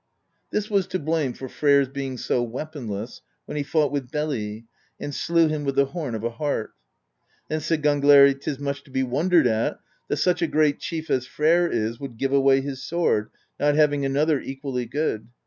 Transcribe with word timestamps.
This 0.49 0.67
was 0.67 0.87
to 0.87 0.97
blame 0.97 1.33
for 1.33 1.47
Freyr's 1.47 1.87
being 1.87 2.17
so 2.17 2.41
weaponless, 2.41 3.21
when 3.45 3.55
he 3.55 3.61
fought 3.61 3.91
with 3.91 4.09
Beli, 4.09 4.65
and 4.99 5.13
slew 5.13 5.47
him 5.47 5.63
with 5.63 5.75
the 5.75 5.85
horn 5.85 6.15
of 6.15 6.23
a 6.23 6.31
hart." 6.31 6.71
Then 7.49 7.59
said 7.59 7.83
Gangleri: 7.83 8.33
"'T 8.33 8.49
is 8.49 8.57
much 8.57 8.83
to 8.85 8.89
be 8.89 9.03
wondered 9.03 9.45
at, 9.45 9.79
that 10.07 10.17
such 10.17 10.41
a 10.41 10.47
great 10.47 10.79
chief 10.79 11.11
as 11.11 11.27
Freyr 11.27 11.67
is 11.67 11.99
would 11.99 12.17
give 12.17 12.33
away 12.33 12.61
his 12.61 12.81
sword, 12.81 13.29
not 13.59 13.75
having 13.75 14.03
another 14.03 14.41
equally 14.41 14.87
good. 14.87 15.27